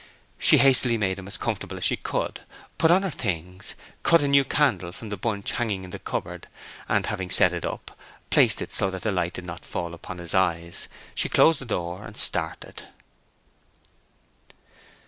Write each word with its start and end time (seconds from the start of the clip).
She 0.39 0.57
hastily 0.57 0.97
made 0.97 1.19
him 1.19 1.27
as 1.27 1.37
comfortable 1.37 1.77
as 1.77 1.83
she 1.83 1.95
could, 1.95 2.41
put 2.79 2.89
on 2.89 3.03
her 3.03 3.11
things, 3.11 3.75
cut 4.01 4.23
a 4.23 4.27
new 4.27 4.43
candle 4.43 4.91
from 4.91 5.09
the 5.09 5.15
bunch 5.15 5.51
hanging 5.51 5.83
in 5.83 5.91
the 5.91 5.99
cupboard, 5.99 6.47
and 6.89 7.05
having 7.05 7.29
set 7.29 7.53
it 7.53 7.63
up, 7.65 7.91
and 7.91 8.29
placed 8.31 8.63
it 8.63 8.71
so 8.73 8.89
that 8.89 9.03
the 9.03 9.11
light 9.11 9.33
did 9.33 9.45
not 9.45 9.63
fall 9.63 9.93
upon 9.93 10.17
his 10.17 10.33
eyes, 10.33 10.87
she 11.13 11.29
closed 11.29 11.59
the 11.59 11.65
door 11.65 12.03
and 12.03 12.17
started. 12.17 12.85